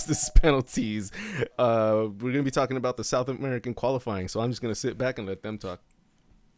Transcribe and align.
Costas 0.00 0.30
penalties. 0.34 1.12
Uh, 1.58 2.06
we're 2.20 2.32
gonna 2.32 2.42
be 2.42 2.50
talking 2.50 2.76
about 2.78 2.96
the 2.96 3.04
South 3.04 3.28
American 3.28 3.74
qualifying, 3.74 4.28
so 4.28 4.40
I'm 4.40 4.50
just 4.50 4.62
gonna 4.62 4.74
sit 4.74 4.96
back 4.96 5.18
and 5.18 5.28
let 5.28 5.42
them 5.42 5.58
talk. 5.58 5.80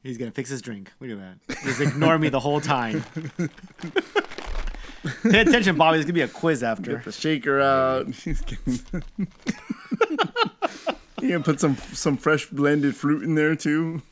He's 0.03 0.17
gonna 0.17 0.31
fix 0.31 0.51
his 0.51 0.63
drink. 0.63 0.93
Look 1.01 1.11
at 1.11 1.19
that. 1.19 1.39
Just 1.65 1.81
ignore 1.81 2.19
me 2.19 2.29
the 2.29 2.39
whole 2.41 2.61
time. 2.61 3.05
Pay 5.25 5.41
attention, 5.41 5.77
Bobby. 5.77 5.97
There's 5.97 6.05
gonna 6.05 6.15
be 6.15 6.21
a 6.23 6.29
quiz 6.29 6.63
after. 6.63 6.95
Get 6.95 7.05
the 7.05 7.13
shaker 7.13 7.61
out. 7.61 8.07
He's 8.15 8.41
getting. 8.43 8.79
you 11.21 11.29
gonna 11.29 11.41
put 11.41 11.59
some 11.59 11.77
some 11.77 12.17
fresh 12.17 12.47
blended 12.47 12.95
fruit 12.95 13.25
in 13.25 13.35
there 13.35 13.57
too. 13.57 14.03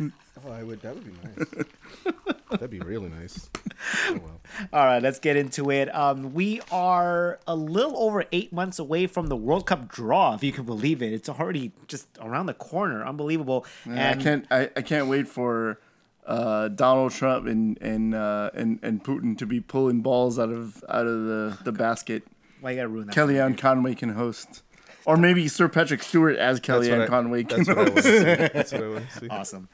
Oh, 0.00 0.52
I 0.52 0.62
would. 0.62 0.80
That 0.82 0.94
would 0.94 1.04
be 1.04 1.12
nice. 1.24 2.14
That'd 2.50 2.70
be 2.70 2.80
really 2.80 3.08
nice. 3.08 3.50
Oh, 4.08 4.14
well. 4.14 4.40
All 4.72 4.84
right, 4.86 5.02
let's 5.02 5.18
get 5.18 5.36
into 5.36 5.70
it. 5.70 5.94
Um, 5.94 6.32
we 6.32 6.62
are 6.72 7.38
a 7.46 7.54
little 7.54 7.96
over 7.98 8.24
eight 8.32 8.50
months 8.52 8.78
away 8.78 9.06
from 9.06 9.26
the 9.26 9.36
World 9.36 9.66
Cup 9.66 9.86
draw, 9.88 10.34
if 10.34 10.42
you 10.42 10.50
can 10.50 10.64
believe 10.64 11.02
it. 11.02 11.12
It's 11.12 11.28
already 11.28 11.72
just 11.86 12.08
around 12.20 12.46
the 12.46 12.54
corner. 12.54 13.04
Unbelievable. 13.04 13.66
And 13.84 13.98
I 14.00 14.14
can't 14.22 14.46
I, 14.50 14.70
I 14.74 14.80
can't 14.82 15.08
wait 15.08 15.28
for 15.28 15.78
uh, 16.26 16.68
Donald 16.68 17.12
Trump 17.12 17.46
and 17.46 17.76
and, 17.82 18.14
uh, 18.14 18.50
and 18.54 18.78
and 18.82 19.04
Putin 19.04 19.36
to 19.38 19.46
be 19.46 19.60
pulling 19.60 20.00
balls 20.00 20.38
out 20.38 20.50
of 20.50 20.82
out 20.88 21.06
of 21.06 21.24
the, 21.24 21.58
the 21.64 21.72
basket. 21.72 22.22
Why 22.60 22.70
you 22.70 22.76
gotta 22.76 22.88
ruin 22.88 23.08
that? 23.08 23.14
Kellyanne 23.14 23.58
Conway 23.58 23.94
can 23.94 24.10
host, 24.10 24.62
or 25.04 25.16
maybe 25.18 25.48
Sir 25.48 25.68
Patrick 25.68 26.02
Stewart 26.02 26.36
as 26.36 26.60
That's 26.60 26.68
what 26.68 26.82
Kellyanne 26.86 27.02
I- 27.02 27.06
Conway 27.06 27.44
can 27.44 27.58
That's 27.64 27.68
what 27.68 27.78
I 27.78 27.82
want 27.82 27.96
to 27.96 28.02
host. 28.02 28.06
see. 28.06 28.24
That's 28.58 28.72
what 28.72 28.82
I 28.82 28.88
want 28.88 29.10
to 29.10 29.18
see. 29.20 29.28
Awesome. 29.28 29.68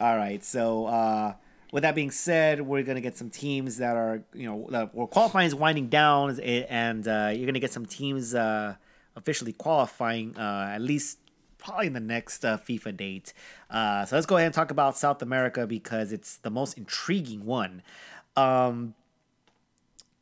All 0.00 0.16
right. 0.16 0.44
So, 0.44 0.86
uh, 0.86 1.34
with 1.72 1.82
that 1.82 1.94
being 1.94 2.10
said, 2.10 2.60
we're 2.60 2.82
gonna 2.82 3.00
get 3.00 3.16
some 3.16 3.30
teams 3.30 3.78
that 3.78 3.96
are, 3.96 4.22
you 4.32 4.46
know, 4.46 4.66
that 4.70 4.94
well, 4.94 5.06
qualifying 5.06 5.46
is 5.46 5.54
winding 5.54 5.88
down, 5.88 6.38
and 6.40 7.06
uh, 7.06 7.32
you're 7.34 7.46
gonna 7.46 7.60
get 7.60 7.72
some 7.72 7.86
teams 7.86 8.34
uh, 8.34 8.74
officially 9.16 9.52
qualifying 9.52 10.36
uh, 10.36 10.70
at 10.72 10.80
least 10.80 11.18
probably 11.58 11.88
in 11.88 11.92
the 11.92 12.00
next 12.00 12.44
uh, 12.44 12.56
FIFA 12.56 12.96
date. 12.96 13.32
Uh, 13.68 14.04
so 14.06 14.16
let's 14.16 14.26
go 14.26 14.36
ahead 14.36 14.46
and 14.46 14.54
talk 14.54 14.70
about 14.70 14.96
South 14.96 15.20
America 15.22 15.66
because 15.66 16.12
it's 16.12 16.36
the 16.36 16.50
most 16.50 16.78
intriguing 16.78 17.44
one. 17.44 17.82
Um, 18.36 18.94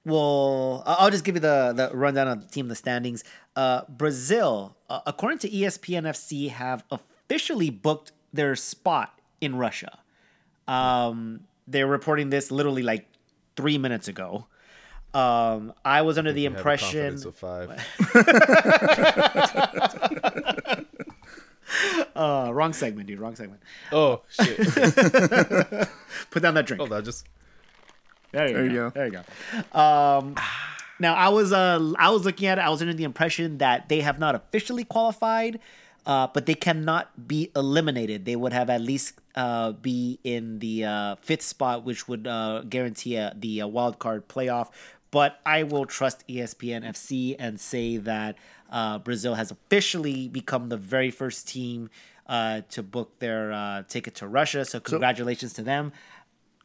well, 0.05 0.83
I'll 0.87 1.11
just 1.11 1.25
give 1.25 1.35
you 1.35 1.41
the, 1.41 1.73
the 1.77 1.95
rundown 1.95 2.29
of 2.29 2.41
the 2.41 2.49
team, 2.49 2.69
the 2.69 2.75
standings. 2.75 3.23
Uh, 3.55 3.83
Brazil, 3.89 4.77
according 4.89 5.39
to 5.41 5.49
ESPN 5.51 6.05
FC, 6.05 6.49
have 6.49 6.85
officially 6.91 7.71
booked 7.71 8.13
their 8.33 8.55
spot 8.57 9.21
in 9.41 9.57
Russia. 9.57 9.99
Um, 10.69 11.41
they're 11.69 11.87
reporting 11.87 12.31
this 12.31 12.51
literally 12.51 12.83
like 12.83 13.07
three 13.57 13.79
minutes 13.79 14.09
ago. 14.09 14.47
Um, 15.15 15.73
I 15.85 16.03
was 16.03 16.19
under 16.19 16.33
the 16.33 16.43
You 16.43 16.51
a 16.51 16.53
impression. 16.53 17.15
of 17.15 17.35
five. 17.35 17.71
Uh, 22.15 22.51
wrong 22.55 22.73
segment, 22.73 23.07
dude. 23.09 23.19
Wrong 23.19 23.35
segment. 23.35 23.61
Oh 23.93 24.23
shit! 24.29 24.57
Put 26.31 26.43
down 26.43 26.55
that 26.55 26.65
drink. 26.65 26.79
Hold 26.79 26.93
on, 26.93 27.05
just 27.05 27.27
There 28.33 28.49
you, 28.49 28.55
There 28.55 28.69
go. 28.69 28.73
you 28.73 28.79
go. 28.79 28.91
There 28.91 29.07
you 29.07 29.13
go. 29.73 29.79
Um, 29.79 30.37
now 30.99 31.15
I 31.15 31.29
was 31.29 31.53
uh 31.53 31.93
I 31.99 32.11
was 32.11 32.25
looking 32.25 32.49
at 32.49 32.59
it. 32.59 32.63
I 32.63 32.71
was 32.71 32.81
under 32.81 32.95
the 32.95 33.05
impression 33.05 33.59
that 33.59 33.89
they 33.89 34.01
have 34.01 34.19
not 34.19 34.35
officially 34.35 34.85
qualified, 34.85 35.59
uh, 36.07 36.29
but 36.33 36.47
they 36.47 36.55
cannot 36.55 37.27
be 37.29 37.51
eliminated. 37.57 38.25
They 38.25 38.37
would 38.37 38.53
have 38.53 38.71
at 38.71 38.81
least 38.81 39.21
uh 39.35 39.73
be 39.73 40.19
in 40.25 40.61
the 40.61 40.85
uh, 40.85 41.17
fifth 41.21 41.43
spot, 41.43 41.85
which 41.85 42.09
would 42.09 42.27
uh, 42.27 42.63
guarantee 42.69 43.19
uh, 43.19 43.33
the 43.37 43.63
uh, 43.63 43.67
wild 43.67 43.99
card 43.99 44.29
playoff. 44.29 44.71
But 45.11 45.41
I 45.47 45.63
will 45.63 45.87
trust 45.87 46.27
ESPN 46.29 46.85
FC 46.85 47.37
and 47.39 47.59
say 47.61 47.97
that 47.99 48.37
uh, 48.71 48.99
Brazil 48.99 49.35
has 49.35 49.51
officially 49.51 50.29
become 50.29 50.69
the 50.69 50.77
very 50.77 51.11
first 51.11 51.49
team 51.49 51.91
uh, 52.27 52.63
to 52.71 52.83
book 52.83 53.19
their 53.19 53.53
uh, 53.53 53.83
ticket 53.89 54.15
to 54.17 54.27
Russia. 54.27 54.65
So 54.65 54.81
congratulations 54.81 55.53
to 55.55 55.63
them. 55.63 55.93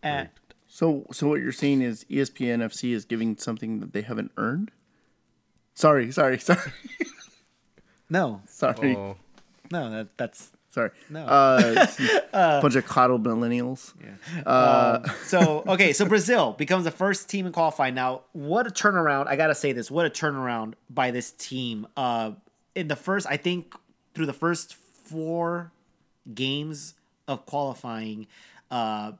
And 0.01 0.29
So 0.67 1.05
so 1.11 1.27
what 1.27 1.41
you're 1.41 1.51
saying 1.51 1.81
is 1.81 2.05
ESPN 2.09 2.59
FC 2.59 2.93
is 2.93 3.05
giving 3.05 3.37
something 3.37 3.79
that 3.79 3.93
they 3.93 4.01
haven't 4.01 4.31
earned. 4.37 4.71
Sorry, 5.73 6.11
sorry, 6.11 6.37
sorry, 6.49 6.71
no, 8.09 8.41
sorry, 8.47 8.95
oh, 8.95 9.15
no, 9.71 9.89
that, 9.89 10.17
that's 10.17 10.51
sorry. 10.69 10.91
No. 11.09 11.25
Uh, 11.25 11.87
bunch 12.61 12.75
of 12.75 12.85
coddled 12.85 13.23
millennials. 13.23 13.93
Yeah. 14.45 15.13
So 15.23 15.63
okay. 15.67 15.93
So 15.93 16.05
Brazil 16.05 16.53
becomes 16.53 16.85
the 16.85 16.91
first 16.91 17.29
team 17.29 17.45
in 17.45 17.51
qualifying. 17.51 17.95
Now, 17.95 18.21
what 18.33 18.67
a 18.67 18.69
turnaround! 18.69 19.27
I 19.27 19.35
gotta 19.35 19.55
say 19.55 19.71
this. 19.71 19.89
What 19.91 20.05
a 20.05 20.09
turnaround 20.09 20.73
by 20.89 21.11
this 21.11 21.31
team. 21.31 21.87
Uh, 21.95 22.31
in 22.75 22.87
the 22.87 22.95
first, 22.95 23.27
I 23.29 23.37
think 23.37 23.73
through 24.13 24.25
the 24.25 24.33
first 24.33 24.75
four 24.75 25.71
games 26.33 26.93
of 27.27 27.45
qualifying, 27.45 28.27
uh, 28.69 29.13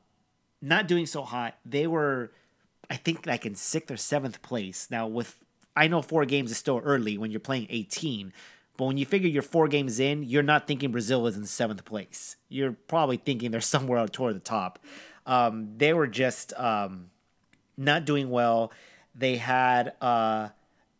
not 0.60 0.86
doing 0.88 1.06
so 1.06 1.22
hot. 1.22 1.56
They 1.64 1.86
were, 1.86 2.32
I 2.88 2.96
think, 2.96 3.26
like 3.26 3.46
in 3.46 3.54
sixth 3.54 3.90
or 3.90 3.96
seventh 3.96 4.42
place. 4.42 4.88
Now, 4.90 5.06
with 5.06 5.36
I 5.76 5.88
know 5.88 6.02
four 6.02 6.24
games 6.24 6.50
is 6.50 6.56
still 6.56 6.80
early 6.84 7.18
when 7.18 7.30
you're 7.30 7.40
playing 7.40 7.66
18, 7.70 8.32
but 8.76 8.86
when 8.86 8.96
you 8.96 9.06
figure 9.06 9.28
you're 9.28 9.42
four 9.42 9.68
games 9.68 10.00
in, 10.00 10.22
you're 10.22 10.42
not 10.42 10.66
thinking 10.66 10.90
Brazil 10.90 11.26
is 11.26 11.36
in 11.36 11.44
seventh 11.46 11.84
place. 11.84 12.36
You're 12.48 12.72
probably 12.72 13.16
thinking 13.18 13.50
they're 13.50 13.60
somewhere 13.74 13.98
out 13.98 14.12
toward 14.12 14.34
the 14.34 14.40
top. 14.40 14.78
Um, 15.26 15.74
they 15.76 15.92
were 15.92 16.06
just 16.06 16.52
um, 16.58 17.10
not 17.76 18.04
doing 18.04 18.30
well. 18.30 18.72
They 19.14 19.36
had 19.36 19.92
uh, 20.00 20.48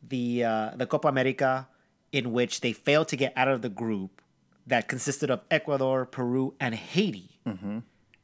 the 0.06 0.44
uh, 0.44 0.70
the 0.76 0.86
Copa 0.86 1.08
America, 1.08 1.66
in 2.12 2.32
which 2.32 2.60
they 2.60 2.72
failed 2.72 3.08
to 3.08 3.16
get 3.16 3.32
out 3.36 3.48
of 3.48 3.62
the 3.62 3.68
group 3.68 4.20
that 4.66 4.86
consisted 4.86 5.30
of 5.30 5.40
Ecuador, 5.50 6.04
Peru, 6.06 6.54
and 6.60 6.74
Haiti. 6.74 7.40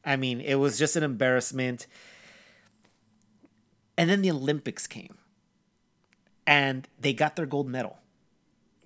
I 0.05 0.15
mean, 0.15 0.39
it 0.41 0.55
was 0.55 0.77
just 0.79 0.95
an 0.95 1.03
embarrassment. 1.03 1.87
And 3.97 4.09
then 4.09 4.21
the 4.21 4.31
Olympics 4.31 4.87
came, 4.87 5.17
and 6.47 6.87
they 6.97 7.11
got 7.11 7.35
their 7.35 7.45
gold 7.45 7.67
medal. 7.67 7.97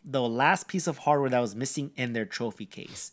The 0.06 0.22
last 0.22 0.68
piece 0.68 0.88
of 0.88 1.00
hardware 1.00 1.30
that 1.30 1.40
was 1.40 1.56
missing 1.56 1.92
in 1.96 2.14
their 2.14 2.26
trophy 2.26 2.66
case. 2.66 3.12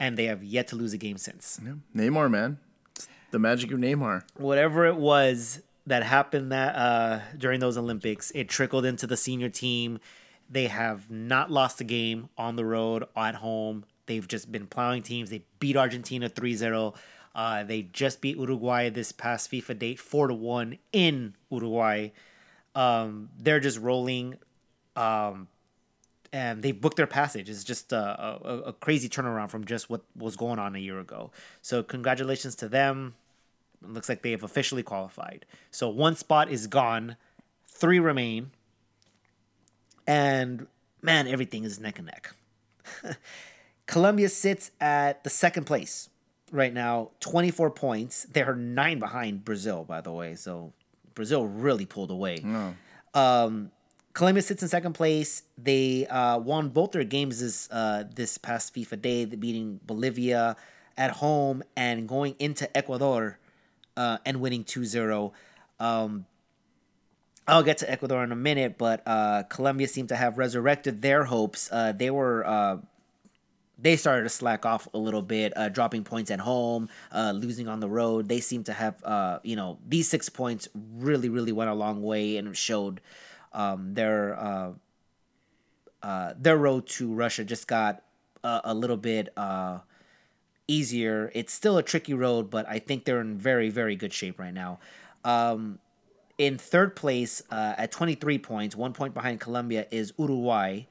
And 0.00 0.16
they 0.16 0.24
have 0.24 0.42
yet 0.44 0.68
to 0.68 0.76
lose 0.76 0.92
a 0.92 0.98
game 0.98 1.16
since. 1.18 1.60
Yeah. 1.64 1.74
Neymar, 1.94 2.30
man, 2.30 2.58
It's 2.96 3.08
the 3.30 3.38
magic 3.38 3.70
of 3.72 3.78
Neymar. 3.80 4.22
whatever 4.36 4.86
it 4.86 4.96
was 4.96 5.60
that 5.86 6.02
happened 6.02 6.52
that 6.52 6.74
uh, 6.76 7.20
during 7.36 7.60
those 7.60 7.76
Olympics, 7.76 8.30
it 8.34 8.48
trickled 8.48 8.84
into 8.84 9.06
the 9.06 9.16
senior 9.16 9.48
team. 9.48 9.98
They 10.50 10.66
have 10.68 11.10
not 11.10 11.50
lost 11.50 11.80
a 11.80 11.84
game 11.84 12.28
on 12.38 12.56
the 12.56 12.64
road, 12.64 13.04
at 13.16 13.36
home. 13.36 13.84
They've 14.06 14.26
just 14.26 14.50
been 14.52 14.66
plowing 14.66 15.02
teams. 15.02 15.30
They 15.30 15.42
beat 15.58 15.76
Argentina 15.76 16.28
3-0. 16.30 16.94
Uh, 17.34 17.64
they 17.64 17.82
just 17.82 18.20
beat 18.20 18.36
Uruguay 18.36 18.88
this 18.90 19.12
past 19.12 19.50
FIFA 19.50 19.78
date 19.78 19.98
4 20.00 20.28
to 20.28 20.34
1 20.34 20.78
in 20.92 21.34
Uruguay. 21.50 22.08
Um, 22.74 23.30
they're 23.38 23.60
just 23.60 23.78
rolling. 23.78 24.36
Um, 24.96 25.48
and 26.32 26.62
they 26.62 26.72
booked 26.72 26.96
their 26.96 27.06
passage. 27.06 27.48
It's 27.48 27.64
just 27.64 27.92
a, 27.92 27.98
a, 28.44 28.58
a 28.66 28.72
crazy 28.72 29.08
turnaround 29.08 29.50
from 29.50 29.64
just 29.64 29.88
what 29.88 30.02
was 30.16 30.36
going 30.36 30.58
on 30.58 30.76
a 30.76 30.78
year 30.78 30.98
ago. 30.98 31.30
So 31.62 31.82
congratulations 31.82 32.54
to 32.56 32.68
them. 32.68 33.14
It 33.82 33.90
looks 33.90 34.08
like 34.08 34.22
they 34.22 34.32
have 34.32 34.42
officially 34.42 34.82
qualified. 34.82 35.46
So 35.70 35.88
one 35.88 36.16
spot 36.16 36.50
is 36.50 36.66
gone, 36.66 37.16
three 37.66 37.98
remain, 38.00 38.50
and 40.06 40.66
man, 41.02 41.28
everything 41.28 41.64
is 41.64 41.78
neck 41.78 41.98
and 41.98 42.06
neck. 42.06 42.34
Colombia 43.86 44.28
sits 44.28 44.70
at 44.80 45.24
the 45.24 45.30
second 45.30 45.64
place 45.64 46.10
right 46.50 46.72
now, 46.72 47.10
24 47.20 47.70
points. 47.70 48.26
They're 48.30 48.54
nine 48.54 48.98
behind 48.98 49.44
Brazil, 49.44 49.84
by 49.84 50.00
the 50.00 50.12
way. 50.12 50.34
So 50.34 50.72
Brazil 51.14 51.46
really 51.46 51.86
pulled 51.86 52.10
away. 52.10 52.38
Um, 53.14 53.70
Colombia 54.12 54.42
sits 54.42 54.62
in 54.62 54.68
second 54.68 54.94
place. 54.94 55.42
They 55.56 56.06
uh, 56.06 56.38
won 56.38 56.70
both 56.70 56.92
their 56.92 57.04
games 57.04 57.40
this 57.40 57.70
uh, 57.70 58.04
this 58.14 58.38
past 58.38 58.74
FIFA 58.74 59.00
day, 59.00 59.24
beating 59.24 59.80
Bolivia 59.86 60.56
at 60.96 61.12
home 61.12 61.62
and 61.76 62.08
going 62.08 62.34
into 62.38 62.76
Ecuador 62.76 63.38
uh, 63.96 64.18
and 64.26 64.40
winning 64.40 64.64
2-0. 64.64 65.32
Um, 65.78 66.26
I'll 67.46 67.62
get 67.62 67.78
to 67.78 67.90
Ecuador 67.90 68.22
in 68.24 68.32
a 68.32 68.36
minute, 68.36 68.76
but 68.76 69.02
uh, 69.06 69.44
Colombia 69.44 69.88
seemed 69.88 70.10
to 70.10 70.16
have 70.16 70.36
resurrected 70.36 71.00
their 71.00 71.24
hopes. 71.24 71.70
Uh, 71.72 71.92
they 71.92 72.10
were 72.10 72.46
uh, 72.46 72.78
they 73.78 73.96
started 73.96 74.24
to 74.24 74.28
slack 74.28 74.66
off 74.66 74.88
a 74.92 74.98
little 74.98 75.22
bit, 75.22 75.56
uh, 75.56 75.68
dropping 75.68 76.04
points 76.04 76.30
at 76.30 76.40
home, 76.40 76.88
uh, 77.12 77.32
losing 77.34 77.68
on 77.68 77.80
the 77.80 77.88
road. 77.88 78.28
They 78.28 78.40
seem 78.40 78.64
to 78.64 78.72
have, 78.72 79.02
uh, 79.04 79.38
you 79.44 79.54
know, 79.54 79.78
these 79.86 80.08
six 80.08 80.28
points 80.28 80.68
really, 80.74 81.28
really 81.28 81.52
went 81.52 81.70
a 81.70 81.74
long 81.74 82.02
way 82.02 82.36
and 82.36 82.56
showed 82.56 83.00
um, 83.52 83.94
their 83.94 84.38
uh, 84.38 84.72
uh, 86.02 86.34
their 86.38 86.56
road 86.56 86.86
to 86.86 87.12
Russia 87.12 87.44
just 87.44 87.66
got 87.66 88.02
a, 88.44 88.60
a 88.64 88.74
little 88.74 88.96
bit 88.96 89.30
uh, 89.36 89.78
easier. 90.66 91.30
It's 91.34 91.52
still 91.52 91.78
a 91.78 91.82
tricky 91.82 92.14
road, 92.14 92.50
but 92.50 92.68
I 92.68 92.78
think 92.78 93.04
they're 93.04 93.20
in 93.20 93.36
very, 93.36 93.70
very 93.70 93.96
good 93.96 94.12
shape 94.12 94.38
right 94.38 94.54
now. 94.54 94.78
Um, 95.24 95.78
in 96.36 96.56
third 96.56 96.94
place 96.94 97.42
uh, 97.50 97.74
at 97.76 97.90
23 97.90 98.38
points, 98.38 98.76
one 98.76 98.92
point 98.92 99.12
behind 99.12 99.40
Colombia, 99.40 99.86
is 99.90 100.12
Uruguay. 100.18 100.82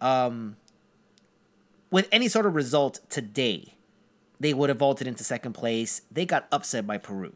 Um, 0.00 0.56
with 1.90 2.08
any 2.10 2.28
sort 2.28 2.46
of 2.46 2.54
result 2.56 3.00
today, 3.08 3.74
they 4.40 4.52
would 4.52 4.68
have 4.68 4.78
vaulted 4.78 5.06
into 5.06 5.22
second 5.22 5.52
place. 5.52 6.02
They 6.10 6.26
got 6.26 6.48
upset 6.50 6.86
by 6.86 6.98
Peru. 6.98 7.32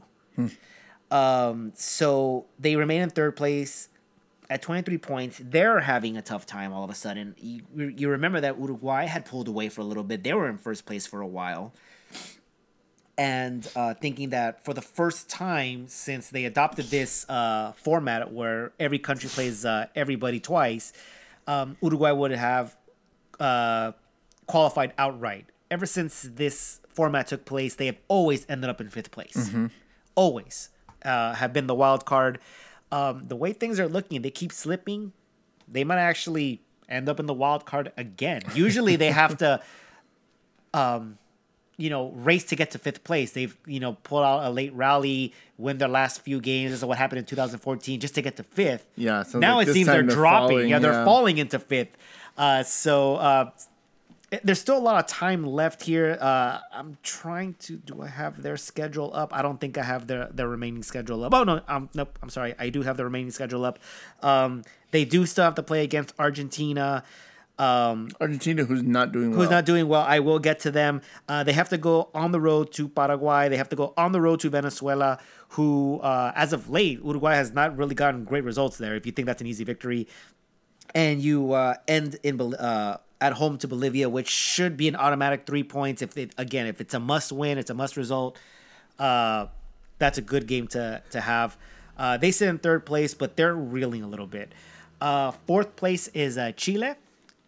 Um, 1.10 1.72
so 1.74 2.46
they 2.58 2.74
remain 2.74 3.02
in 3.02 3.10
third 3.10 3.36
place 3.36 3.88
at 4.50 4.62
23 4.62 4.98
points. 4.98 5.40
They're 5.42 5.80
having 5.80 6.16
a 6.16 6.22
tough 6.22 6.46
time 6.46 6.72
all 6.72 6.84
of 6.84 6.90
a 6.90 6.94
sudden. 6.94 7.34
You, 7.38 7.62
you 7.74 8.08
remember 8.08 8.40
that 8.40 8.58
Uruguay 8.58 9.06
had 9.06 9.24
pulled 9.24 9.48
away 9.48 9.68
for 9.68 9.80
a 9.80 9.84
little 9.84 10.04
bit. 10.04 10.22
They 10.24 10.32
were 10.34 10.48
in 10.48 10.58
first 10.58 10.86
place 10.86 11.06
for 11.06 11.20
a 11.20 11.26
while. 11.26 11.72
And 13.18 13.68
uh, 13.76 13.94
thinking 13.94 14.30
that 14.30 14.64
for 14.64 14.72
the 14.74 14.80
first 14.82 15.28
time 15.28 15.86
since 15.86 16.30
they 16.30 16.44
adopted 16.44 16.86
this 16.86 17.28
uh, 17.28 17.72
format 17.76 18.32
where 18.32 18.72
every 18.80 18.98
country 18.98 19.28
plays 19.28 19.64
uh, 19.64 19.86
everybody 19.94 20.40
twice, 20.40 20.92
um, 21.46 21.76
Uruguay 21.82 22.10
would 22.10 22.30
have 22.32 22.76
uh, 23.38 23.92
qualified 24.46 24.92
outright. 24.98 25.46
Ever 25.70 25.86
since 25.86 26.22
this 26.22 26.80
format 26.88 27.26
took 27.28 27.44
place, 27.44 27.74
they 27.76 27.86
have 27.86 27.98
always 28.08 28.44
ended 28.48 28.68
up 28.70 28.80
in 28.80 28.88
fifth 28.90 29.10
place. 29.10 29.50
Always 30.14 30.70
uh, 31.04 31.34
have 31.34 31.52
been 31.52 31.66
the 31.66 31.74
wild 31.74 32.04
card. 32.04 32.38
Um, 32.92 33.24
the 33.26 33.36
way 33.36 33.52
things 33.52 33.80
are 33.80 33.88
looking, 33.88 34.22
they 34.22 34.30
keep 34.30 34.52
slipping. 34.52 35.12
They 35.66 35.82
might 35.82 35.98
actually 35.98 36.60
end 36.88 37.08
up 37.08 37.18
in 37.18 37.26
the 37.26 37.34
wild 37.34 37.64
card 37.64 37.90
again. 37.96 38.42
Usually, 38.54 38.96
they 38.96 39.10
have 39.10 39.38
to, 39.38 39.60
um, 40.74 41.16
you 41.78 41.88
know, 41.88 42.10
race 42.10 42.44
to 42.44 42.56
get 42.56 42.70
to 42.72 42.78
fifth 42.78 43.02
place. 43.02 43.32
They've 43.32 43.56
you 43.66 43.80
know 43.80 43.94
pulled 44.02 44.24
out 44.24 44.44
a 44.44 44.50
late 44.50 44.74
rally, 44.74 45.32
win 45.56 45.78
their 45.78 45.88
last 45.88 46.20
few 46.20 46.38
games. 46.40 46.70
This 46.70 46.80
is 46.80 46.84
what 46.84 46.98
happened 46.98 47.20
in 47.20 47.24
2014, 47.24 47.98
just 47.98 48.14
to 48.16 48.22
get 48.22 48.36
to 48.36 48.42
fifth. 48.42 48.86
Yeah, 48.96 49.24
Now 49.34 49.56
like 49.56 49.68
it 49.68 49.72
seems 49.72 49.86
they're 49.86 50.02
they're 50.02 50.14
dropping. 50.14 50.48
falling, 50.48 50.68
yeah, 50.68 50.78
they're 50.78 50.92
yeah. 50.92 51.04
falling 51.04 51.38
into 51.38 51.58
fifth. 51.58 51.96
Uh, 52.36 52.62
so 52.62 53.16
uh, 53.16 53.50
there's 54.42 54.60
still 54.60 54.78
a 54.78 54.80
lot 54.80 54.98
of 54.98 55.06
time 55.06 55.44
left 55.44 55.82
here. 55.82 56.16
Uh, 56.20 56.58
I'm 56.72 56.96
trying 57.02 57.54
to. 57.60 57.76
Do 57.76 58.02
I 58.02 58.08
have 58.08 58.42
their 58.42 58.56
schedule 58.56 59.10
up? 59.14 59.34
I 59.34 59.42
don't 59.42 59.60
think 59.60 59.76
I 59.76 59.82
have 59.82 60.06
their 60.06 60.28
their 60.32 60.48
remaining 60.48 60.82
schedule 60.82 61.24
up. 61.24 61.34
Oh 61.34 61.44
no, 61.44 61.60
um, 61.68 61.90
nope. 61.94 62.18
I'm 62.22 62.30
sorry. 62.30 62.54
I 62.58 62.70
do 62.70 62.82
have 62.82 62.96
the 62.96 63.04
remaining 63.04 63.30
schedule 63.30 63.64
up. 63.64 63.78
Um, 64.22 64.62
they 64.90 65.04
do 65.04 65.26
still 65.26 65.44
have 65.44 65.54
to 65.56 65.62
play 65.62 65.84
against 65.84 66.14
Argentina. 66.18 67.04
Um, 67.58 68.08
Argentina, 68.20 68.64
who's 68.64 68.82
not 68.82 69.12
doing 69.12 69.30
well. 69.30 69.40
who's 69.40 69.50
not 69.50 69.66
doing 69.66 69.86
well. 69.86 70.02
I 70.02 70.20
will 70.20 70.38
get 70.38 70.60
to 70.60 70.70
them. 70.70 71.02
Uh, 71.28 71.44
they 71.44 71.52
have 71.52 71.68
to 71.68 71.78
go 71.78 72.08
on 72.14 72.32
the 72.32 72.40
road 72.40 72.72
to 72.72 72.88
Paraguay. 72.88 73.50
They 73.50 73.58
have 73.58 73.68
to 73.68 73.76
go 73.76 73.92
on 73.96 74.12
the 74.12 74.20
road 74.20 74.40
to 74.40 74.50
Venezuela, 74.50 75.18
who, 75.50 76.00
uh, 76.00 76.32
as 76.34 76.54
of 76.54 76.70
late, 76.70 77.00
Uruguay 77.04 77.34
has 77.34 77.52
not 77.52 77.76
really 77.76 77.94
gotten 77.94 78.24
great 78.24 78.44
results 78.44 78.78
there. 78.78 78.96
If 78.96 79.04
you 79.04 79.12
think 79.12 79.26
that's 79.26 79.42
an 79.42 79.46
easy 79.46 79.64
victory, 79.64 80.08
and 80.94 81.20
you 81.20 81.52
uh, 81.52 81.74
end 81.86 82.18
in 82.22 82.40
uh, 82.54 82.96
at 83.22 83.34
home 83.34 83.56
to 83.58 83.68
Bolivia, 83.68 84.08
which 84.08 84.28
should 84.28 84.76
be 84.76 84.88
an 84.88 84.96
automatic 84.96 85.46
three 85.46 85.62
points. 85.62 86.02
If 86.02 86.18
it 86.18 86.34
again, 86.36 86.66
if 86.66 86.80
it's 86.80 86.92
a 86.92 87.00
must 87.00 87.30
win, 87.30 87.56
it's 87.56 87.70
a 87.70 87.74
must 87.74 87.96
result. 87.96 88.36
Uh, 88.98 89.46
that's 89.98 90.18
a 90.18 90.22
good 90.22 90.46
game 90.46 90.66
to 90.68 91.00
to 91.10 91.20
have. 91.20 91.56
Uh, 91.96 92.16
they 92.16 92.32
sit 92.32 92.48
in 92.48 92.58
third 92.58 92.84
place, 92.84 93.14
but 93.14 93.36
they're 93.36 93.54
reeling 93.54 94.02
a 94.02 94.08
little 94.08 94.26
bit. 94.26 94.52
Uh, 95.00 95.30
fourth 95.46 95.76
place 95.76 96.08
is 96.08 96.36
uh, 96.36 96.50
Chile. 96.56 96.94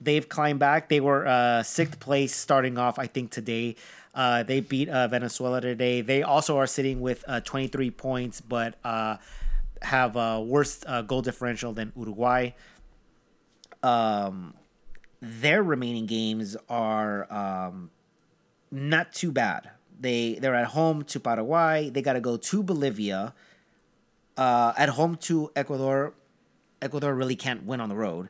They've 0.01 0.29
climbed 0.29 0.61
back. 0.61 0.89
They 0.89 1.01
were 1.01 1.27
uh, 1.27 1.63
sixth 1.65 1.99
place 1.99 2.35
starting 2.35 2.79
off, 2.79 2.99
I 2.99 3.07
think, 3.07 3.31
today. 3.31 3.77
Uh, 4.15 4.45
they 4.45 4.61
beat 4.61 4.89
uh, 4.89 5.09
Venezuela 5.09 5.61
today. 5.61 6.01
They 6.01 6.23
also 6.23 6.57
are 6.59 6.69
sitting 6.69 7.01
with 7.01 7.25
uh, 7.27 7.41
23 7.41 7.91
points, 7.91 8.41
but 8.41 8.77
uh, 8.85 9.17
have 9.83 10.15
a 10.15 10.41
worse 10.41 10.85
uh, 10.87 11.03
goal 11.03 11.23
differential 11.23 11.73
than 11.73 11.93
Uruguay. 11.97 12.51
Um, 13.83 14.55
their 15.25 15.63
remaining 15.63 16.07
games 16.07 16.57
are 16.69 17.33
um, 17.33 17.91
not 18.71 19.13
too 19.13 19.33
bad. 19.33 19.71
They 19.99 20.35
they're 20.41 20.55
at 20.55 20.69
home 20.69 21.05
to 21.05 21.21
Paraguay. 21.21 21.91
They 21.91 22.03
got 22.03 22.15
to 22.15 22.21
go 22.21 22.37
to 22.37 22.63
Bolivia. 22.63 23.35
Uh, 24.37 24.73
at 24.77 24.91
home 24.91 25.17
to 25.17 25.51
Ecuador. 25.55 26.13
Ecuador 26.83 27.15
really 27.15 27.37
can't 27.37 27.65
win 27.65 27.81
on 27.81 27.89
the 27.89 27.95
road, 27.95 28.29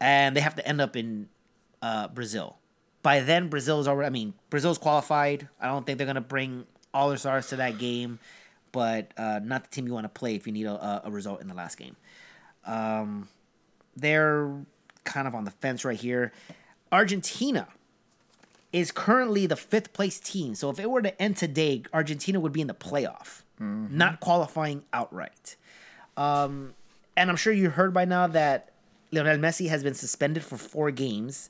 and 0.00 0.34
they 0.34 0.40
have 0.40 0.56
to 0.56 0.66
end 0.66 0.80
up 0.80 0.96
in 0.96 1.28
uh, 1.82 2.08
Brazil. 2.08 2.56
By 3.02 3.20
then, 3.20 3.48
Brazil's 3.48 3.86
already. 3.86 4.06
I 4.06 4.10
mean, 4.10 4.34
Brazil's 4.50 4.78
qualified. 4.78 5.48
I 5.60 5.68
don't 5.68 5.84
think 5.84 5.98
they're 5.98 6.06
gonna 6.06 6.20
bring 6.22 6.66
all 6.94 7.10
their 7.10 7.18
stars 7.18 7.48
to 7.48 7.56
that 7.56 7.78
game, 7.78 8.18
but 8.72 9.12
uh, 9.16 9.40
not 9.44 9.64
the 9.64 9.70
team 9.70 9.86
you 9.86 9.92
want 9.92 10.04
to 10.04 10.08
play 10.08 10.34
if 10.34 10.46
you 10.46 10.52
need 10.52 10.66
a, 10.66 11.02
a 11.04 11.10
result 11.10 11.42
in 11.42 11.48
the 11.48 11.54
last 11.54 11.76
game. 11.76 11.94
Um, 12.64 13.28
they're 13.94 14.50
kind 15.04 15.26
of 15.28 15.34
on 15.34 15.44
the 15.44 15.50
fence 15.50 15.84
right 15.84 15.98
here. 15.98 16.32
Argentina 16.90 17.68
is 18.72 18.90
currently 18.90 19.46
the 19.46 19.56
fifth 19.56 19.92
place 19.92 20.18
team. 20.18 20.54
So 20.54 20.68
if 20.70 20.80
it 20.80 20.90
were 20.90 21.02
to 21.02 21.22
end 21.22 21.36
today, 21.36 21.82
Argentina 21.92 22.40
would 22.40 22.52
be 22.52 22.60
in 22.60 22.66
the 22.66 22.74
playoff, 22.74 23.42
not 23.96 24.20
qualifying 24.20 24.82
outright. 24.92 25.56
Um, 26.16 26.74
and 27.16 27.30
I'm 27.30 27.36
sure 27.36 27.52
you 27.52 27.70
heard 27.70 27.94
by 27.94 28.04
now 28.04 28.26
that 28.26 28.70
Lionel 29.12 29.38
Messi 29.38 29.68
has 29.68 29.84
been 29.84 29.94
suspended 29.94 30.42
for 30.42 30.56
four 30.56 30.90
games 30.90 31.48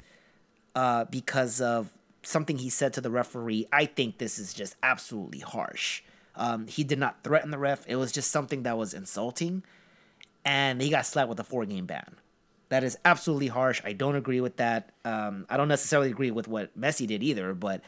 uh, 0.74 1.06
because 1.06 1.60
of 1.60 1.88
something 2.22 2.58
he 2.58 2.68
said 2.68 2.92
to 2.94 3.00
the 3.00 3.10
referee. 3.10 3.66
I 3.72 3.86
think 3.86 4.18
this 4.18 4.38
is 4.38 4.52
just 4.52 4.76
absolutely 4.82 5.40
harsh. 5.40 6.02
Um, 6.36 6.66
he 6.66 6.84
did 6.84 6.98
not 6.98 7.22
threaten 7.22 7.50
the 7.50 7.58
ref. 7.58 7.86
It 7.86 7.96
was 7.96 8.12
just 8.12 8.30
something 8.30 8.64
that 8.64 8.76
was 8.76 8.92
insulting, 8.92 9.62
and 10.44 10.82
he 10.82 10.90
got 10.90 11.06
slapped 11.06 11.28
with 11.28 11.40
a 11.40 11.44
four-game 11.44 11.86
ban. 11.86 12.16
That 12.74 12.82
is 12.82 12.98
absolutely 13.04 13.46
harsh. 13.46 13.80
I 13.84 13.92
don't 13.92 14.16
agree 14.16 14.40
with 14.40 14.56
that. 14.56 14.90
Um, 15.04 15.46
I 15.48 15.56
don't 15.56 15.68
necessarily 15.68 16.10
agree 16.10 16.32
with 16.32 16.48
what 16.48 16.76
Messi 16.76 17.06
did 17.06 17.22
either, 17.22 17.54
but 17.54 17.82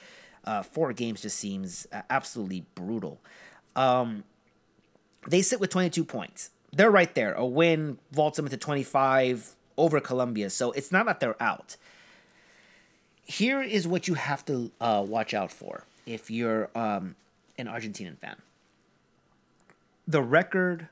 uh, 0.44 0.62
four 0.62 0.92
games 0.92 1.22
just 1.22 1.38
seems 1.38 1.88
uh, 1.90 2.02
absolutely 2.08 2.66
brutal. 2.76 3.18
Um, 3.74 4.22
they 5.26 5.42
sit 5.42 5.58
with 5.58 5.70
22 5.70 6.04
points. 6.04 6.50
They're 6.70 6.92
right 6.92 7.12
there. 7.16 7.34
A 7.34 7.44
win 7.44 7.98
vaults 8.12 8.36
them 8.36 8.46
into 8.46 8.58
25 8.58 9.56
over 9.76 9.98
Colombia. 9.98 10.50
So 10.50 10.70
it's 10.70 10.92
not 10.92 11.06
that 11.06 11.18
they're 11.18 11.42
out. 11.42 11.76
Here 13.24 13.60
is 13.60 13.88
what 13.88 14.06
you 14.06 14.14
have 14.14 14.44
to 14.44 14.70
uh, 14.80 15.04
watch 15.04 15.34
out 15.34 15.50
for 15.50 15.82
if 16.06 16.30
you're 16.30 16.70
um, 16.76 17.16
an 17.58 17.66
Argentinian 17.66 18.18
fan. 18.18 18.36
The 20.06 20.22
record 20.22 20.86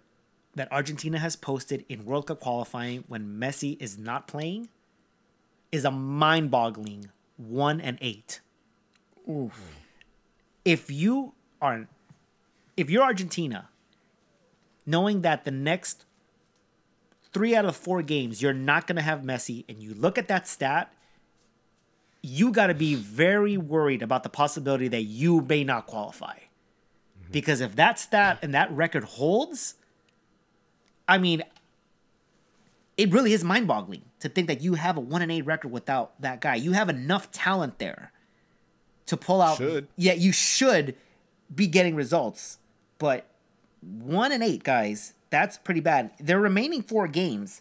that 0.55 0.71
Argentina 0.73 1.19
has 1.19 1.37
posted 1.37 1.85
in 1.89 2.05
World 2.05 2.27
Cup 2.29 2.41
qualifying 2.41 3.05
when 3.09 3.39
Messi 3.39 3.77
is 3.81 3.99
not 3.99 4.29
playing 4.29 4.69
is 5.73 5.85
a 5.85 5.91
mind-boggling 5.91 7.11
one 7.37 7.81
and 7.81 7.99
eight. 8.01 8.41
Oof. 9.29 9.77
If 10.65 10.91
you 10.91 11.35
are, 11.61 11.89
if 12.77 12.89
you're 12.91 13.03
Argentina, 13.03 13.69
knowing 14.87 15.23
that 15.23 15.45
the 15.45 15.51
next 15.51 16.05
three 17.33 17.57
out 17.57 17.65
of 17.65 17.75
four 17.75 18.03
games 18.03 18.41
you're 18.41 18.53
not 18.53 18.87
going 18.87 18.97
to 18.97 19.03
have 19.03 19.23
Messi, 19.23 19.65
and 19.69 19.83
you 19.83 19.95
look 19.95 20.17
at 20.17 20.29
that 20.29 20.47
stat, 20.47 20.93
you 22.23 22.53
got 22.53 22.69
to 22.69 22.75
be 22.75 22.95
very 22.95 23.57
worried 23.57 24.03
about 24.03 24.23
the 24.23 24.29
possibility 24.29 24.89
that 24.89 25.03
you 25.03 25.41
may 25.43 25.65
not 25.65 25.87
qualify. 25.87 26.37
Mm-hmm. 26.37 27.33
Because 27.33 27.61
if 27.61 27.77
that 27.77 27.99
stat 27.99 28.39
and 28.41 28.55
that 28.55 28.71
record 28.71 29.05
holds, 29.05 29.75
I 31.07 31.19
mean, 31.19 31.43
it 32.97 33.13
really 33.13 33.33
is 33.33 33.45
mind 33.45 33.67
boggling 33.67 34.03
to 34.21 34.29
think 34.29 34.49
that 34.49 34.61
you 34.61 34.75
have 34.75 34.97
a 34.97 35.01
1 35.01 35.23
and 35.23 35.33
8 35.33 35.43
record 35.43 35.71
without 35.71 36.21
that 36.21 36.41
guy. 36.41 36.55
You 36.55 36.73
have 36.73 36.89
enough 36.89 37.31
talent 37.31 37.79
there 37.79 38.13
to 39.07 39.17
pull 39.17 39.43
out. 39.43 39.59
Should. 39.59 39.89
Yeah, 39.97 40.15
you 40.15 40.33
should 40.33 40.97
be 41.55 41.67
getting 41.67 41.95
results. 41.95 42.59
But 42.99 43.27
1 43.81 44.33
and 44.33 44.43
8, 44.43 44.63
guys, 44.63 45.15
that's 45.31 45.59
pretty 45.59 45.81
bad. 45.81 46.13
Their 46.19 46.41
remaining 46.41 46.83
four 46.83 47.09
games, 47.09 47.61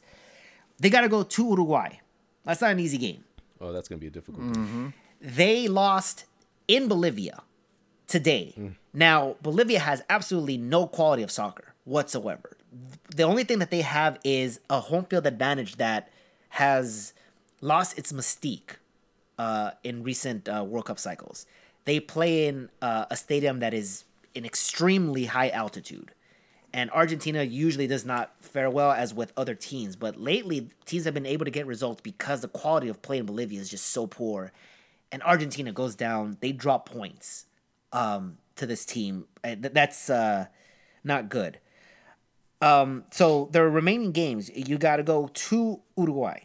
they 0.79 0.89
got 0.89 1.01
to 1.01 1.09
go 1.09 1.23
to 1.23 1.43
Uruguay. 1.43 1.99
That's 2.43 2.61
not 2.61 2.71
an 2.71 2.79
easy 2.79 2.97
game. 2.97 3.23
Oh, 3.59 3.71
that's 3.71 3.87
gonna 3.87 3.99
be 3.99 4.07
a 4.07 4.11
difficult. 4.11 4.53
game. 4.53 4.65
Mm-hmm. 4.65 4.87
They 5.21 5.67
lost 5.69 6.25
in 6.67 6.87
Bolivia 6.87 7.41
today. 8.07 8.53
Mm. 8.59 8.75
Now, 8.93 9.37
Bolivia 9.41 9.79
has 9.79 10.03
absolutely 10.09 10.57
no 10.57 10.85
quality 10.85 11.23
of 11.23 11.31
soccer 11.31 11.73
whatsoever. 11.85 12.57
The 13.15 13.23
only 13.23 13.43
thing 13.43 13.59
that 13.59 13.71
they 13.71 13.81
have 13.81 14.19
is 14.23 14.59
a 14.69 14.79
home 14.79 15.05
field 15.05 15.25
advantage 15.27 15.77
that 15.77 16.09
has 16.49 17.13
lost 17.61 17.97
its 17.97 18.11
mystique 18.11 18.77
uh, 19.37 19.71
in 19.83 20.03
recent 20.03 20.47
uh, 20.47 20.63
World 20.67 20.85
Cup 20.85 20.99
cycles. 20.99 21.45
They 21.85 21.99
play 21.99 22.47
in 22.47 22.69
uh, 22.81 23.05
a 23.09 23.15
stadium 23.15 23.59
that 23.59 23.73
is 23.73 24.05
in 24.33 24.45
extremely 24.45 25.25
high 25.25 25.49
altitude. 25.49 26.11
And 26.73 26.89
Argentina 26.89 27.43
usually 27.43 27.85
does 27.85 28.03
not 28.03 28.33
fare 28.41 28.69
well 28.69 28.91
as 28.91 29.13
with 29.13 29.31
other 29.37 29.53
teams, 29.53 29.95
but 29.95 30.19
lately 30.19 30.69
teams 30.85 31.05
have 31.05 31.13
been 31.13 31.25
able 31.25 31.45
to 31.45 31.51
get 31.51 31.67
results 31.67 32.01
because 32.01 32.41
the 32.41 32.47
quality 32.47 32.89
of 32.89 33.01
play 33.01 33.19
in 33.19 33.25
Bolivia 33.25 33.61
is 33.61 33.69
just 33.69 33.87
so 33.87 34.07
poor. 34.07 34.51
And 35.11 35.21
Argentina 35.21 35.71
goes 35.71 35.95
down, 35.95 36.37
they 36.39 36.51
drop 36.51 36.89
points 36.89 37.45
um, 37.91 38.37
to 38.55 38.65
this 38.65 38.85
team. 38.85 39.25
That's 39.43 40.09
uh, 40.09 40.47
not 41.03 41.29
good. 41.29 41.59
Um, 42.63 43.03
so 43.11 43.49
the 43.51 43.63
remaining 43.63 44.13
games, 44.13 44.49
you 44.55 44.77
got 44.77 44.95
to 44.95 45.03
go 45.03 45.27
to 45.27 45.81
Uruguay, 45.97 46.39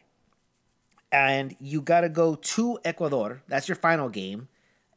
and 1.12 1.54
you 1.60 1.80
got 1.80 2.00
to 2.00 2.08
go 2.08 2.34
to 2.34 2.78
Ecuador. 2.84 3.42
That's 3.46 3.68
your 3.68 3.76
final 3.76 4.08
game. 4.08 4.48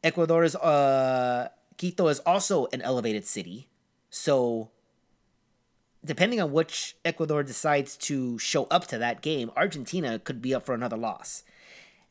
Ecuador 0.02 0.42
is 0.42 0.56
uh 0.56 1.48
Quito 1.78 2.08
is 2.08 2.18
also 2.20 2.66
an 2.72 2.82
elevated 2.82 3.24
city, 3.24 3.68
so 4.10 4.70
depending 6.04 6.40
on 6.40 6.50
which 6.50 6.96
Ecuador 7.04 7.44
decides 7.44 7.96
to 8.08 8.36
show 8.40 8.64
up 8.64 8.88
to 8.88 8.98
that 8.98 9.22
game, 9.22 9.52
Argentina 9.56 10.18
could 10.18 10.42
be 10.42 10.52
up 10.52 10.66
for 10.66 10.74
another 10.74 10.96
loss. 10.96 11.44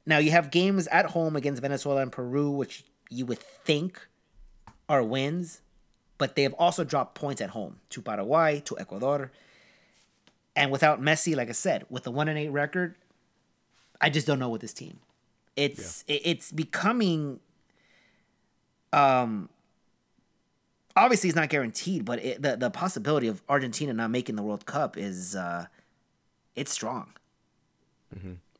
Now 0.06 0.20
you 0.20 0.32
have 0.32 0.52
games 0.52 0.88
at 0.88 1.08
home 1.08 1.36
against 1.36 1.62
Venezuela 1.62 2.02
and 2.02 2.14
Peru, 2.14 2.50
which 2.50 2.86
you 3.10 3.26
would 3.26 3.40
think 3.40 4.08
are 4.88 5.04
wins, 5.04 5.60
but 6.22 6.36
they 6.36 6.44
have 6.44 6.54
also 6.60 6.84
dropped 6.84 7.16
points 7.16 7.42
at 7.42 7.50
home 7.50 7.78
to 7.90 8.00
Paraguay, 8.00 8.62
to 8.66 8.78
Ecuador. 8.78 9.32
And 10.56 10.72
without 10.72 11.02
Messi, 11.02 11.36
like 11.36 11.50
I 11.50 11.54
said, 11.54 11.84
with 11.90 12.04
the 12.04 12.12
one 12.12 12.28
and 12.28 12.38
eight 12.38 12.50
record, 12.50 12.94
I 14.00 14.12
just 14.12 14.28
don't 14.28 14.38
know 14.38 14.50
with 14.50 14.62
this 14.62 14.72
team. 14.72 15.00
It's 15.56 16.04
it, 16.08 16.22
it's 16.24 16.52
becoming 16.52 17.40
um 18.94 19.50
obviously 20.96 21.28
it's 21.28 21.36
not 21.36 21.50
guaranteed, 21.50 22.06
but 22.06 22.24
it, 22.24 22.40
the 22.40 22.56
the 22.56 22.70
possibility 22.70 23.28
of 23.28 23.42
Argentina 23.50 23.92
not 23.92 24.12
making 24.12 24.36
the 24.36 24.44
World 24.44 24.68
Cup 24.68 24.98
is 24.98 25.36
uh 25.36 25.66
it's 26.56 26.72
strong. 26.72 27.14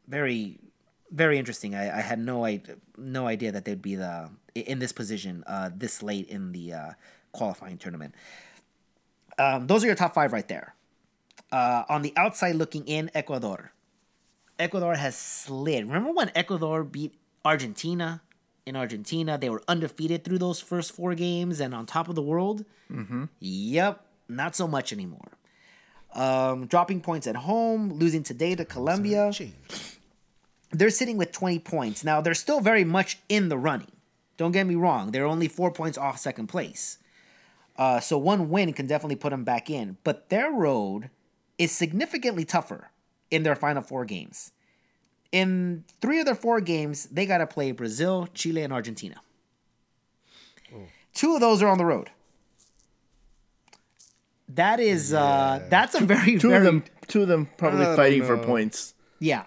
Very 0.08 0.58
very 1.12 1.38
interesting. 1.38 1.76
I, 1.76 2.00
I 2.00 2.02
had 2.02 2.18
no 2.18 2.44
idea, 2.44 2.78
no 2.98 3.28
idea 3.28 3.52
that 3.52 3.66
they'd 3.66 3.84
be 3.84 3.98
the 3.98 4.32
in 4.56 4.80
this 4.80 4.92
position 4.92 5.44
uh, 5.46 5.70
this 5.76 6.02
late 6.02 6.28
in 6.28 6.54
the 6.54 6.74
uh, 6.74 6.92
qualifying 7.32 7.78
tournament. 7.78 8.16
Um, 9.38 9.68
those 9.68 9.84
are 9.84 9.88
your 9.88 9.96
top 9.96 10.14
five 10.14 10.34
right 10.34 10.48
there. 10.48 10.76
Uh, 11.52 11.84
on 11.90 12.02
the 12.02 12.14
outside 12.16 12.56
looking 12.56 12.86
in, 12.88 13.12
Ecuador. 13.14 13.72
Ecuador 14.60 14.96
has 14.96 15.18
slid. 15.18 15.86
Remember 15.86 16.12
when 16.12 16.32
Ecuador 16.36 16.84
beat 16.84 17.16
Argentina 17.44 18.22
in 18.66 18.76
Argentina? 18.76 19.38
They 19.38 19.50
were 19.50 19.64
undefeated 19.68 20.24
through 20.24 20.38
those 20.38 20.60
first 20.60 20.94
four 20.94 21.16
games 21.16 21.60
and 21.60 21.74
on 21.74 21.86
top 21.86 22.08
of 22.08 22.16
the 22.16 22.22
world. 22.22 22.66
Mm-hmm. 22.92 23.26
Yep, 23.40 24.06
not 24.30 24.56
so 24.56 24.68
much 24.68 24.94
anymore. 24.94 25.32
Um, 26.14 26.68
dropping 26.68 27.02
points 27.02 27.26
at 27.26 27.36
home, 27.36 27.94
losing 27.94 28.24
today 28.24 28.56
to 28.56 28.66
Colombia 28.66 29.32
they're 30.72 30.90
sitting 30.90 31.18
with 31.18 31.32
20 31.32 31.60
points. 31.60 32.04
Now, 32.04 32.22
they're 32.22 32.34
still 32.34 32.62
very 32.62 32.84
much 32.84 33.20
in 33.30 33.50
the 33.50 33.58
running. 33.58 33.92
Don't 34.38 34.52
get 34.52 34.66
me 34.66 34.76
wrong. 34.76 35.12
They're 35.12 35.26
only 35.26 35.48
four 35.48 35.72
points 35.72 35.98
off 35.98 36.18
second 36.18 36.48
place. 36.48 36.98
Uh, 37.78 38.00
so 38.00 38.18
one 38.18 38.50
win 38.50 38.74
can 38.74 38.88
definitely 38.88 39.16
put 39.16 39.30
them 39.32 39.44
back 39.44 39.70
in. 39.70 39.98
But 40.04 40.30
their 40.30 40.52
road 40.52 41.10
is 41.58 41.72
significantly 41.72 42.46
tougher 42.46 42.92
in 43.30 43.44
their 43.44 43.56
final 43.56 43.82
four 43.82 44.06
games. 44.06 44.52
In 45.32 45.86
three 46.02 46.20
of 46.20 46.26
their 46.26 46.36
four 46.36 46.60
games, 46.60 47.06
they 47.06 47.26
got 47.26 47.38
to 47.38 47.48
play 47.48 47.72
Brazil, 47.72 48.28
Chile, 48.34 48.62
and 48.62 48.74
Argentina. 48.74 49.22
Two 51.14 51.36
of 51.36 51.42
those 51.42 51.62
are 51.62 51.68
on 51.68 51.78
the 51.78 51.86
road. 51.86 52.10
That 54.50 54.80
is, 54.80 55.14
uh, 55.14 55.66
that's 55.70 55.96
a 55.96 56.02
very, 56.04 56.38
Two 56.38 56.50
very, 56.50 56.58
of 56.58 56.64
them, 56.66 56.84
two 57.08 57.22
of 57.22 57.28
them 57.30 57.48
probably 57.58 57.82
I 57.82 57.86
don't 57.86 57.96
fighting 57.96 58.24
for 58.24 58.38
points. 58.38 58.94
yeah. 59.20 59.44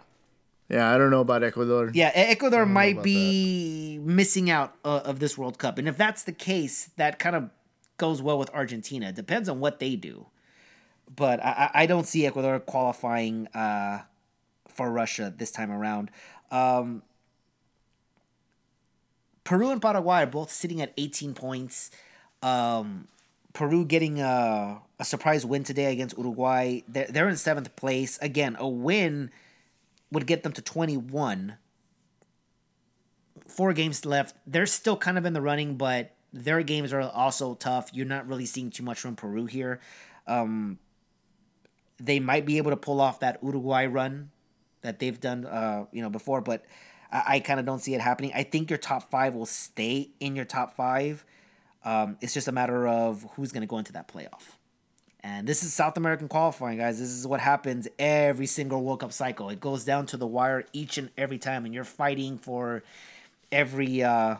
Yeah, 0.70 0.92
I 0.92 0.96
don't 0.96 1.10
know 1.10 1.20
about 1.20 1.44
Ecuador. 1.44 1.90
Yeah, 1.92 2.10
Ecuador 2.14 2.64
might 2.64 2.94
about 2.94 3.04
be 3.04 4.00
missing 4.02 4.48
out 4.48 4.74
uh, 4.82 5.02
of 5.04 5.20
this 5.20 5.36
World 5.36 5.58
Cup, 5.58 5.76
and 5.76 5.86
if 5.86 5.98
that's 5.98 6.22
the 6.22 6.32
case, 6.32 6.88
that 6.96 7.18
kind 7.18 7.36
of 7.36 7.50
goes 7.96 8.20
well 8.22 8.38
with 8.38 8.50
Argentina. 8.50 9.12
Depends 9.12 9.48
on 9.48 9.60
what 9.60 9.78
they 9.78 9.96
do, 9.96 10.26
but 11.14 11.42
I, 11.44 11.70
I 11.74 11.86
don't 11.86 12.06
see 12.06 12.26
Ecuador 12.26 12.60
qualifying 12.60 13.46
uh, 13.48 14.02
for 14.68 14.90
Russia 14.90 15.32
this 15.36 15.50
time 15.50 15.70
around. 15.70 16.10
Um, 16.50 17.02
Peru 19.44 19.70
and 19.70 19.80
Paraguay 19.80 20.22
are 20.22 20.26
both 20.26 20.50
sitting 20.50 20.80
at 20.80 20.92
18 20.96 21.34
points. 21.34 21.90
Um, 22.42 23.08
Peru 23.52 23.84
getting 23.84 24.20
a, 24.20 24.80
a 24.98 25.04
surprise 25.04 25.46
win 25.46 25.64
today 25.64 25.92
against 25.92 26.16
Uruguay. 26.16 26.80
They're, 26.88 27.06
they're 27.06 27.28
in 27.28 27.36
seventh 27.36 27.76
place. 27.76 28.18
Again, 28.20 28.56
a 28.58 28.68
win 28.68 29.30
would 30.10 30.26
get 30.26 30.42
them 30.42 30.52
to 30.52 30.62
21. 30.62 31.56
Four 33.46 33.72
games 33.74 34.04
left. 34.04 34.34
They're 34.46 34.66
still 34.66 34.96
kind 34.96 35.18
of 35.18 35.26
in 35.26 35.34
the 35.34 35.42
running, 35.42 35.76
but 35.76 36.14
their 36.34 36.62
games 36.64 36.92
are 36.92 37.00
also 37.00 37.54
tough. 37.54 37.90
You're 37.92 38.06
not 38.06 38.26
really 38.26 38.44
seeing 38.44 38.70
too 38.70 38.82
much 38.82 38.98
from 38.98 39.14
Peru 39.14 39.46
here. 39.46 39.80
Um, 40.26 40.78
they 41.98 42.18
might 42.18 42.44
be 42.44 42.58
able 42.58 42.72
to 42.72 42.76
pull 42.76 43.00
off 43.00 43.20
that 43.20 43.38
Uruguay 43.40 43.86
run 43.86 44.30
that 44.82 44.98
they've 44.98 45.18
done, 45.18 45.46
uh, 45.46 45.86
you 45.92 46.02
know, 46.02 46.10
before, 46.10 46.40
but 46.40 46.64
I, 47.12 47.22
I 47.26 47.40
kind 47.40 47.60
of 47.60 47.66
don't 47.66 47.78
see 47.78 47.94
it 47.94 48.00
happening. 48.00 48.32
I 48.34 48.42
think 48.42 48.68
your 48.68 48.78
top 48.78 49.10
five 49.10 49.34
will 49.36 49.46
stay 49.46 50.10
in 50.18 50.34
your 50.34 50.44
top 50.44 50.74
five. 50.74 51.24
Um, 51.84 52.18
it's 52.20 52.34
just 52.34 52.48
a 52.48 52.52
matter 52.52 52.88
of 52.88 53.24
who's 53.36 53.52
going 53.52 53.60
to 53.60 53.68
go 53.68 53.78
into 53.78 53.92
that 53.92 54.08
playoff. 54.08 54.42
And 55.20 55.46
this 55.46 55.62
is 55.62 55.72
South 55.72 55.96
American 55.96 56.28
qualifying, 56.28 56.78
guys. 56.78 56.98
This 56.98 57.10
is 57.10 57.26
what 57.26 57.40
happens 57.40 57.86
every 57.98 58.46
single 58.46 58.82
World 58.82 59.00
Cup 59.00 59.12
cycle. 59.12 59.48
It 59.50 59.60
goes 59.60 59.84
down 59.84 60.06
to 60.06 60.16
the 60.16 60.26
wire 60.26 60.64
each 60.72 60.98
and 60.98 61.10
every 61.16 61.38
time, 61.38 61.64
and 61.64 61.72
you're 61.72 61.84
fighting 61.84 62.38
for 62.38 62.82
every 63.52 64.02
uh, 64.02 64.36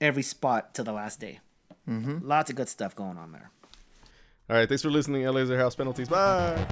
every 0.00 0.22
spot 0.22 0.74
to 0.74 0.82
the 0.82 0.92
last 0.92 1.20
day. 1.20 1.40
Mm-hmm. 1.88 2.26
Lots 2.26 2.50
of 2.50 2.56
good 2.56 2.68
stuff 2.68 2.94
going 2.94 3.16
on 3.18 3.32
there. 3.32 3.50
All 4.48 4.56
right, 4.56 4.68
thanks 4.68 4.82
for 4.82 4.90
listening. 4.90 5.24
LA's 5.26 5.50
House 5.50 5.76
Penalties. 5.76 6.08
Bye. 6.08 6.66